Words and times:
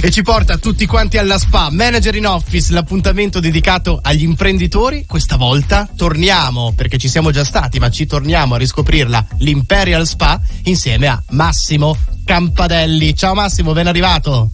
e 0.00 0.12
ci 0.12 0.22
porta 0.22 0.58
tutti 0.58 0.86
quanti 0.86 1.18
alla 1.18 1.36
Spa 1.36 1.70
Manager 1.72 2.14
in 2.14 2.24
Office, 2.24 2.72
l'appuntamento 2.72 3.40
dedicato 3.40 3.98
agli 4.00 4.22
imprenditori. 4.22 5.04
Questa 5.04 5.36
volta 5.36 5.88
torniamo, 5.96 6.72
perché 6.76 6.98
ci 6.98 7.08
siamo 7.08 7.32
già 7.32 7.42
stati, 7.42 7.80
ma 7.80 7.90
ci 7.90 8.06
torniamo 8.06 8.54
a 8.54 8.58
riscoprirla, 8.58 9.26
l'Imperial 9.38 10.06
Spa 10.06 10.40
insieme 10.66 11.08
a 11.08 11.20
Massimo 11.30 11.96
Campadelli. 12.24 13.12
Ciao 13.16 13.34
Massimo, 13.34 13.72
ben 13.72 13.88
arrivato. 13.88 14.50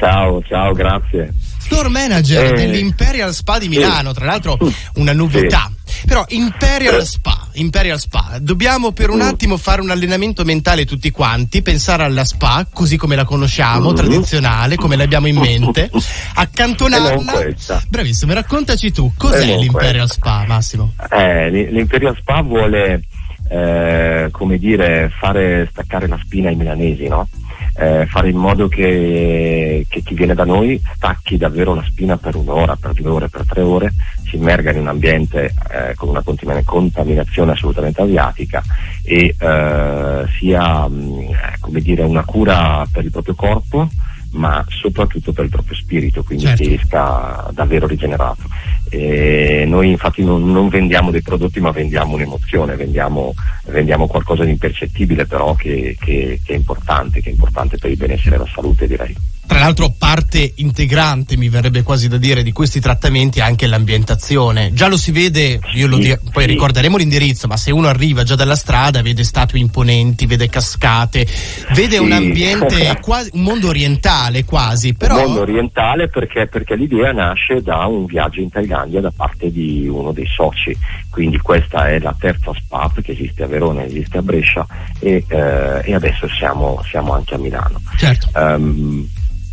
Ciao, 0.00 0.42
ciao, 0.42 0.72
grazie. 0.72 1.32
Store 1.58 1.88
Manager 1.88 2.46
eh, 2.46 2.66
dell'Imperial 2.66 3.32
Spa 3.32 3.60
di 3.60 3.68
Milano, 3.68 4.08
sì. 4.08 4.16
tra 4.16 4.24
l'altro 4.24 4.58
una 4.94 5.12
novità. 5.12 5.70
Sì. 5.72 5.79
Però 6.06 6.24
Imperial 6.28 7.04
Spa, 7.04 7.48
Imperial 7.52 7.98
Spa, 7.98 8.38
dobbiamo 8.40 8.92
per 8.92 9.10
un 9.10 9.18
mm. 9.18 9.22
attimo 9.22 9.56
fare 9.56 9.80
un 9.80 9.90
allenamento 9.90 10.44
mentale 10.44 10.84
tutti 10.84 11.10
quanti, 11.10 11.62
pensare 11.62 12.04
alla 12.04 12.24
spa 12.24 12.66
così 12.72 12.96
come 12.96 13.16
la 13.16 13.24
conosciamo, 13.24 13.92
mm. 13.92 13.94
tradizionale, 13.94 14.76
come 14.76 14.96
l'abbiamo 14.96 15.26
in 15.26 15.36
mente, 15.36 15.90
accantonarla. 16.34 17.54
Bravissimo, 17.88 18.32
raccontaci 18.32 18.92
tu, 18.92 19.12
cos'è 19.16 19.56
l'Imperial 19.56 20.10
Spa, 20.10 20.44
Massimo? 20.46 20.94
Eh, 21.10 21.50
L'Imperial 21.50 22.16
Spa 22.18 22.40
vuole, 22.42 23.02
eh, 23.48 24.28
come 24.30 24.58
dire, 24.58 25.12
fare 25.18 25.68
staccare 25.70 26.06
la 26.06 26.18
spina 26.22 26.48
ai 26.48 26.56
milanesi, 26.56 27.08
no? 27.08 27.28
Eh, 27.76 28.06
fare 28.06 28.28
in 28.28 28.36
modo 28.36 28.68
che, 28.68 29.86
che, 29.88 30.02
chi 30.02 30.14
viene 30.14 30.34
da 30.34 30.44
noi 30.44 30.80
stacchi 30.94 31.36
davvero 31.36 31.74
la 31.74 31.84
spina 31.84 32.16
per 32.16 32.36
un'ora, 32.36 32.76
per 32.76 32.92
due 32.92 33.10
ore, 33.10 33.28
per 33.28 33.44
tre 33.46 33.62
ore, 33.62 33.92
si 34.28 34.36
immerga 34.36 34.70
in 34.70 34.78
un 34.78 34.88
ambiente 34.88 35.54
eh, 35.70 35.94
con 35.94 36.08
una 36.08 36.22
contaminazione 36.22 37.52
assolutamente 37.52 38.02
asiatica 38.02 38.62
e 39.02 39.34
eh, 39.38 40.24
sia 40.38 40.88
mh, 40.88 40.94
mm, 40.94 41.28
come 41.60 41.80
dire, 41.80 42.02
una 42.02 42.24
cura 42.24 42.86
per 42.90 43.04
il 43.04 43.10
proprio 43.10 43.34
corpo 43.34 43.88
ma 44.32 44.64
soprattutto 44.68 45.32
per 45.32 45.44
il 45.44 45.50
proprio 45.50 45.74
spirito, 45.74 46.22
quindi 46.22 46.44
certo. 46.44 46.62
che 46.62 46.74
esca 46.74 47.50
davvero 47.52 47.86
rigenerato. 47.86 48.42
E 48.88 49.64
noi 49.66 49.90
infatti 49.90 50.24
non, 50.24 50.50
non, 50.50 50.68
vendiamo 50.68 51.10
dei 51.10 51.22
prodotti 51.22 51.60
ma 51.60 51.70
vendiamo 51.70 52.14
un'emozione, 52.14 52.76
vendiamo, 52.76 53.32
vendiamo 53.66 54.06
qualcosa 54.06 54.44
di 54.44 54.50
impercettibile 54.50 55.26
però 55.26 55.54
che, 55.54 55.96
che, 55.98 56.40
che, 56.44 56.52
è 56.52 56.56
importante, 56.56 57.20
che 57.20 57.28
è 57.28 57.32
importante 57.32 57.76
per 57.78 57.90
il 57.90 57.96
benessere 57.96 58.36
e 58.36 58.38
la 58.38 58.48
salute 58.52 58.86
direi. 58.86 59.14
Tra 59.50 59.58
l'altro 59.58 59.92
parte 59.98 60.52
integrante, 60.58 61.36
mi 61.36 61.48
verrebbe 61.48 61.82
quasi 61.82 62.06
da 62.06 62.18
dire, 62.18 62.44
di 62.44 62.52
questi 62.52 62.78
trattamenti 62.78 63.40
è 63.40 63.42
anche 63.42 63.66
l'ambientazione. 63.66 64.72
Già 64.72 64.86
lo 64.86 64.96
si 64.96 65.10
vede, 65.10 65.58
io 65.74 65.88
lo 65.88 65.98
di- 65.98 66.16
poi 66.30 66.44
sì. 66.44 66.50
ricorderemo 66.50 66.96
l'indirizzo, 66.96 67.48
ma 67.48 67.56
se 67.56 67.72
uno 67.72 67.88
arriva 67.88 68.22
già 68.22 68.36
dalla 68.36 68.54
strada 68.54 69.02
vede 69.02 69.24
statue 69.24 69.58
imponenti, 69.58 70.26
vede 70.26 70.48
cascate, 70.48 71.26
vede 71.74 71.96
sì. 71.96 72.00
un 72.00 72.12
ambiente 72.12 72.96
quasi, 73.02 73.30
un 73.32 73.42
mondo 73.42 73.66
orientale 73.66 74.44
quasi. 74.44 74.94
Però... 74.94 75.16
Un 75.16 75.24
mondo 75.24 75.40
orientale 75.40 76.06
perché, 76.06 76.46
perché 76.46 76.76
l'idea 76.76 77.10
nasce 77.10 77.60
da 77.60 77.86
un 77.86 78.06
viaggio 78.06 78.38
in 78.38 78.50
Thailandia 78.50 79.00
da 79.00 79.10
parte 79.10 79.50
di 79.50 79.88
uno 79.88 80.12
dei 80.12 80.28
soci. 80.28 80.78
Quindi 81.10 81.38
questa 81.38 81.88
è 81.88 81.98
la 81.98 82.14
terza 82.16 82.52
SPAP 82.54 83.00
che 83.00 83.10
esiste 83.10 83.42
a 83.42 83.46
Verona, 83.48 83.82
esiste 83.82 84.18
a 84.18 84.22
Brescia 84.22 84.64
e, 85.00 85.24
eh, 85.26 85.80
e 85.82 85.92
adesso 85.92 86.28
siamo, 86.28 86.80
siamo, 86.88 87.14
anche 87.14 87.34
a 87.34 87.38
Milano. 87.38 87.80
Certo. 87.96 88.30
Um, 88.34 89.08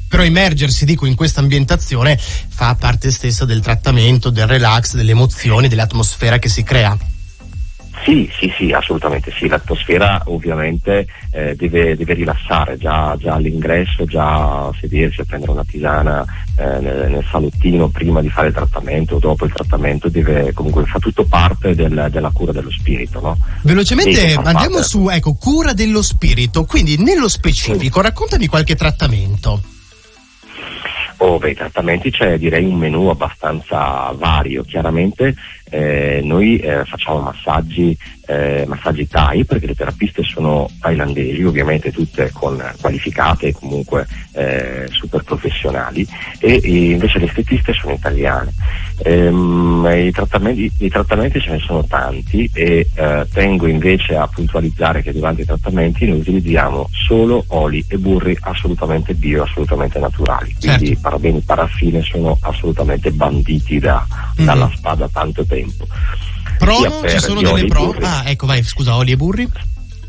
però 0.08 0.24
immergersi, 0.24 0.86
dico, 0.86 1.06
in 1.06 1.16
questa 1.16 1.42
ambientazione 1.42 2.18
fa 2.18 2.76
parte 2.76 3.12
stessa 3.12 3.46
del 3.46 3.62
trattamento, 3.62 4.30
del 4.30 4.48
relax, 4.48 4.96
delle 4.96 5.12
emozioni, 5.12 5.68
dell'atmosfera 5.68 6.40
che 6.40 6.50
si 6.50 6.64
crea. 6.64 6.98
Sì, 8.04 8.30
sì, 8.40 8.54
sì, 8.56 8.72
assolutamente 8.72 9.34
sì, 9.38 9.48
l'atmosfera 9.48 10.22
ovviamente 10.28 11.08
eh, 11.32 11.56
deve, 11.56 11.96
deve, 11.98 12.14
rilassare, 12.14 12.78
già, 12.78 13.16
già, 13.20 13.34
all'ingresso, 13.34 14.06
già 14.06 14.72
sedersi 14.80 15.22
a 15.22 15.26
prendere 15.26 15.52
una 15.52 15.66
tisana 15.66 16.24
eh, 16.58 16.80
nel, 16.80 17.12
nel, 17.12 17.26
salottino 17.30 17.90
prima 17.90 18.22
di 18.22 18.30
fare 18.30 18.48
il 18.48 18.54
trattamento 18.54 19.16
o 19.16 19.20
dopo 19.20 19.46
il 19.46 19.52
trattamento, 19.52 20.10
deve, 20.10 20.54
comunque 20.54 20.86
fa 20.86 21.00
tutto 21.00 21.26
parte 21.26 21.76
del, 21.76 22.08
della 22.10 22.30
cura 22.32 22.52
dello 22.52 22.72
spirito. 22.72 23.20
No? 23.20 23.38
Velocemente 23.64 24.36
andiamo 24.36 24.76
parte... 24.76 24.84
su, 24.84 25.10
ecco, 25.10 25.34
cura 25.34 25.74
dello 25.74 26.02
spirito, 26.02 26.64
quindi 26.66 26.98
nello 26.98 27.28
specifico, 27.28 28.00
raccontami 28.00 28.48
qualche 28.48 28.76
trattamento. 28.76 29.62
Beh, 31.18 31.52
i 31.52 31.56
trattamenti 31.56 32.12
c'è 32.12 32.38
direi 32.38 32.66
un 32.66 32.76
menù 32.76 33.08
abbastanza 33.08 34.12
vario, 34.16 34.64
chiaramente 34.64 35.36
eh, 35.70 36.22
noi 36.24 36.58
eh, 36.58 36.86
facciamo 36.86 37.20
massaggi, 37.20 37.98
eh, 38.26 38.64
massaggi 38.68 39.08
Thai 39.08 39.44
perché 39.44 39.68
le 39.68 39.76
terapiste 39.76 40.24
sono 40.24 40.70
thailandesi, 40.80 41.44
ovviamente 41.44 41.92
tutte 41.92 42.32
con 42.32 42.64
qualificate 42.80 43.48
e 43.48 43.54
comunque 43.54 44.08
eh, 44.34 44.88
super 44.90 45.24
professionali 45.24 46.08
e, 46.40 46.60
e, 46.64 46.92
invece 46.92 47.20
le 47.20 47.26
estetiste 47.26 47.74
sono 47.74 47.94
italiane. 47.94 48.54
Ehm, 49.04 49.88
i, 49.94 50.12
trattamenti, 50.12 50.72
I, 50.80 50.90
trattamenti, 50.90 51.40
ce 51.42 51.52
ne 51.52 51.60
sono 51.60 51.84
tanti 51.86 52.50
e 52.54 52.88
eh, 52.96 53.28
tengo 53.32 53.68
invece 53.68 54.16
a 54.16 54.28
puntualizzare 54.28 55.02
che 55.02 55.12
durante 55.12 55.42
i 55.42 55.46
trattamenti 55.46 56.08
noi 56.08 56.20
utilizziamo 56.20 56.88
solo 56.92 57.44
oli 57.50 57.84
e 57.90 57.98
burri 57.98 58.38
assolutamente 58.42 59.14
bio, 59.14 59.44
assolutamente 59.44 60.00
naturali, 60.00 60.56
quindi 60.60 60.88
certo. 60.88 61.02
Parabeni 61.08 61.40
paraffine 61.40 62.02
sono 62.02 62.38
assolutamente 62.42 63.12
banditi 63.12 63.80
da, 63.80 64.06
mm-hmm. 64.06 64.46
dalla 64.46 64.70
spada 64.76 65.08
tanto 65.08 65.46
tempo. 65.46 65.88
Pro 66.58 67.08
ci 67.08 67.20
sono 67.20 67.42
delle 67.42 67.66
pro? 67.66 67.96
Ah, 68.02 68.24
ecco, 68.26 68.46
vai, 68.46 68.62
scusa, 68.64 68.96
oli 68.96 69.14
e 69.14 69.16
burri? 69.16 69.48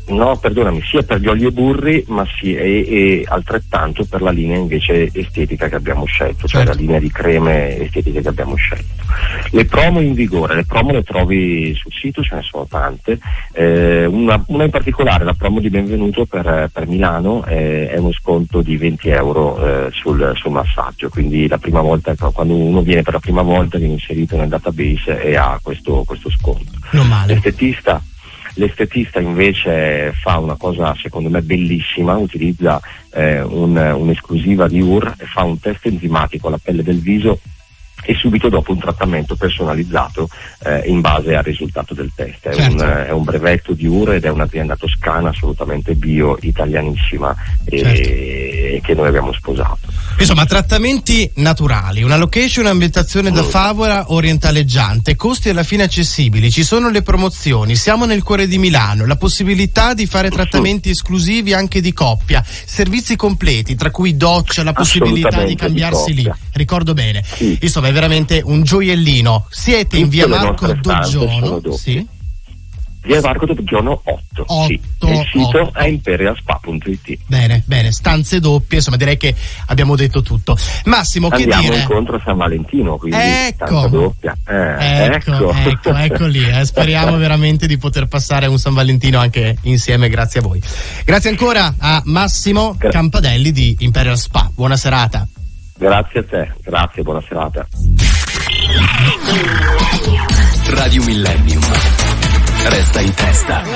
No, 0.09 0.37
perdonami, 0.37 0.81
sia 0.83 1.03
per 1.03 1.19
gli 1.19 1.27
oli 1.27 1.45
e 1.45 1.51
burri, 1.51 2.03
ma 2.07 2.25
sì, 2.39 2.55
e, 2.55 2.85
e, 2.87 3.25
altrettanto 3.27 4.05
per 4.05 4.21
la 4.21 4.31
linea 4.31 4.57
invece 4.57 5.09
estetica 5.13 5.67
che 5.67 5.75
abbiamo 5.75 6.05
scelto, 6.05 6.47
cioè 6.47 6.63
certo. 6.63 6.71
la 6.71 6.79
linea 6.79 6.99
di 6.99 7.11
creme 7.11 7.77
estetiche 7.79 8.21
che 8.21 8.27
abbiamo 8.27 8.55
scelto. 8.55 9.03
Le 9.51 9.65
promo 9.65 9.99
in 9.99 10.13
vigore, 10.13 10.55
le 10.55 10.65
promo 10.65 10.91
le 10.91 11.03
trovi 11.03 11.75
sul 11.75 11.91
sito, 11.91 12.23
ce 12.23 12.35
ne 12.35 12.41
sono 12.41 12.65
tante. 12.67 13.19
Eh, 13.53 14.05
una, 14.05 14.43
una, 14.47 14.63
in 14.63 14.71
particolare, 14.71 15.23
la 15.23 15.33
promo 15.33 15.59
di 15.59 15.69
benvenuto 15.69 16.25
per, 16.25 16.69
per 16.73 16.87
Milano, 16.87 17.45
eh, 17.45 17.89
è 17.89 17.97
uno 17.97 18.11
sconto 18.11 18.61
di 18.61 18.77
20 18.77 19.09
euro 19.09 19.63
eh, 19.63 19.91
sul, 19.91 20.33
sul, 20.35 20.51
massaggio, 20.51 21.09
quindi 21.09 21.47
la 21.47 21.59
prima 21.59 21.81
volta, 21.81 22.15
quando 22.15 22.55
uno 22.55 22.81
viene 22.81 23.03
per 23.03 23.13
la 23.13 23.19
prima 23.19 23.43
volta 23.43 23.77
viene 23.77 23.93
inserito 23.93 24.35
nel 24.37 24.49
database 24.49 25.21
e 25.21 25.35
ha 25.35 25.59
questo, 25.61 26.03
questo 26.05 26.31
sconto. 26.31 26.71
Non 26.91 27.07
male. 27.07 27.33
L'estetista 27.33 28.01
L'estetista 28.55 29.19
invece 29.19 30.13
fa 30.13 30.37
una 30.37 30.55
cosa 30.55 30.95
secondo 31.01 31.29
me 31.29 31.41
bellissima, 31.41 32.17
utilizza 32.17 32.79
eh, 33.11 33.41
un, 33.41 33.75
un'esclusiva 33.75 34.67
di 34.67 34.81
UR 34.81 35.15
e 35.17 35.25
fa 35.25 35.43
un 35.43 35.59
test 35.59 35.85
enzimatico 35.85 36.47
alla 36.47 36.59
pelle 36.61 36.83
del 36.83 36.99
viso 36.99 37.39
e 38.03 38.15
subito 38.15 38.49
dopo 38.49 38.71
un 38.71 38.79
trattamento 38.79 39.35
personalizzato 39.35 40.29
eh, 40.63 40.83
in 40.87 41.01
base 41.01 41.35
al 41.35 41.43
risultato 41.43 41.93
del 41.93 42.11
test. 42.15 42.47
È, 42.47 42.53
certo. 42.53 42.83
un, 42.83 43.03
è, 43.07 43.11
un, 43.11 43.23
brevetto 43.23 43.73
di 43.73 43.85
UR 43.85 44.13
ed 44.13 44.25
è 44.25 44.29
un'azienda 44.29 44.75
toscana 44.75 45.29
assolutamente 45.29 45.95
bio, 45.95 46.37
italianissima 46.41 47.35
certo. 47.65 47.85
e 47.85 48.38
che 48.81 48.93
noi 48.93 49.07
abbiamo 49.07 49.33
sposato. 49.33 49.79
Insomma, 50.19 50.45
trattamenti 50.45 51.29
naturali, 51.35 52.03
una 52.03 52.17
location, 52.17 52.65
un'ambientazione 52.65 53.31
da 53.31 53.41
mm. 53.41 53.47
favola 53.47 54.05
orientaleggiante, 54.07 55.15
costi 55.15 55.49
alla 55.49 55.63
fine 55.63 55.83
accessibili, 55.83 56.51
ci 56.51 56.63
sono 56.63 56.89
le 56.89 57.01
promozioni, 57.01 57.75
siamo 57.75 58.05
nel 58.05 58.21
cuore 58.21 58.47
di 58.47 58.57
Milano, 58.57 59.05
la 59.05 59.15
possibilità 59.15 59.93
di 59.93 60.05
fare 60.05 60.29
trattamenti 60.29 60.89
esclusivi 60.89 61.53
anche 61.53 61.79
di 61.79 61.93
coppia, 61.93 62.43
servizi 62.45 63.15
completi, 63.15 63.75
tra 63.75 63.91
cui 63.91 64.17
doccia, 64.17 64.63
la 64.63 64.73
possibilità 64.73 65.43
di 65.43 65.55
cambiarsi 65.55 66.13
di 66.13 66.23
lì. 66.23 66.31
Ricordo 66.51 66.93
bene. 66.93 67.23
Sì. 67.25 67.57
Insomma, 67.61 67.87
è 67.87 67.93
veramente 67.93 68.41
un 68.43 68.63
gioiellino. 68.63 69.47
Siete 69.49 69.97
in 69.97 70.09
via 70.09 70.27
Marco 70.27 70.73
Doggiono. 70.73 71.61
Sì 71.77 72.17
via 73.01 73.21
Varco 73.21 73.45
Dobbiano 73.45 74.01
8. 74.03 74.43
8 74.45 74.65
sì. 74.65 74.73
Il 74.73 75.27
sito 75.31 75.61
8. 75.61 75.79
è 75.79 75.87
imperialspa.it. 75.87 77.17
Bene, 77.25 77.63
bene, 77.65 77.91
stanze 77.91 78.39
doppie, 78.39 78.77
insomma 78.77 78.97
direi 78.97 79.17
che 79.17 79.33
abbiamo 79.67 79.95
detto 79.95 80.21
tutto. 80.21 80.57
Massimo, 80.85 81.29
Andiamo 81.29 81.51
che 81.53 81.59
dire? 81.59 81.73
Andiamo 81.75 81.75
incontro 81.77 82.15
a 82.17 82.21
San 82.23 82.37
Valentino, 82.37 82.97
quindi 82.97 83.17
ecco. 83.19 83.65
stanza 83.65 83.87
doppia. 83.87 84.37
Eh, 84.47 85.05
ecco, 85.05 85.31
ecco, 85.31 85.53
ecco, 85.53 85.95
ecco 85.95 86.25
lì. 86.25 86.47
Eh. 86.47 86.65
Speriamo 86.65 87.15
veramente 87.17 87.67
di 87.67 87.77
poter 87.77 88.07
passare 88.07 88.47
un 88.47 88.57
San 88.57 88.73
Valentino 88.73 89.19
anche 89.19 89.57
insieme, 89.63 90.09
grazie 90.09 90.39
a 90.39 90.43
voi. 90.43 90.61
Grazie 91.05 91.29
ancora 91.29 91.75
a 91.77 92.01
Massimo 92.05 92.75
Gra- 92.77 92.89
Campadelli 92.89 93.51
di 93.51 93.75
Imperial 93.79 94.17
Spa. 94.17 94.49
Buona 94.53 94.77
serata. 94.77 95.27
Grazie 95.77 96.19
a 96.19 96.23
te, 96.23 96.53
grazie, 96.61 97.03
buona 97.03 97.21
serata. 97.25 97.65
Radio 100.67 101.03
Millennium 101.05 101.61
resta 102.67 102.99
in 103.01 103.13
testa. 103.13 103.69